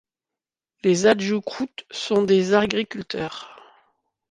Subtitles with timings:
[0.81, 3.55] Les Adjoukrous sont des agriculteurs.